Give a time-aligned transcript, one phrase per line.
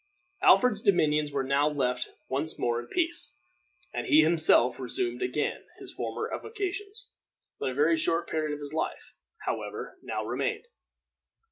[0.41, 3.35] Alfred's dominions were now left once more in peace,
[3.93, 7.11] and he himself resumed again his former avocations.
[7.59, 9.13] But a very short period of his life,
[9.45, 10.65] however, now remained.